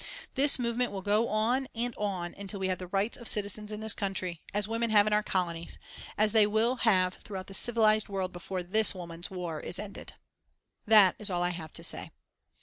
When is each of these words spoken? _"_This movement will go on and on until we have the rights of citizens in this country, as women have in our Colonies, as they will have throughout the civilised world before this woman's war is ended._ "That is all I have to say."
_"_This 0.43 0.57
movement 0.57 0.91
will 0.91 1.03
go 1.03 1.27
on 1.27 1.67
and 1.75 1.93
on 1.95 2.33
until 2.35 2.59
we 2.59 2.69
have 2.69 2.79
the 2.79 2.87
rights 2.87 3.17
of 3.17 3.27
citizens 3.27 3.71
in 3.71 3.81
this 3.81 3.93
country, 3.93 4.41
as 4.51 4.67
women 4.67 4.89
have 4.89 5.05
in 5.05 5.13
our 5.13 5.21
Colonies, 5.21 5.77
as 6.17 6.31
they 6.31 6.47
will 6.47 6.77
have 6.77 7.13
throughout 7.17 7.45
the 7.45 7.53
civilised 7.53 8.09
world 8.09 8.33
before 8.33 8.63
this 8.63 8.95
woman's 8.95 9.29
war 9.29 9.59
is 9.59 9.77
ended._ 9.77 10.13
"That 10.87 11.13
is 11.19 11.29
all 11.29 11.43
I 11.43 11.49
have 11.49 11.71
to 11.73 11.83
say." 11.83 12.09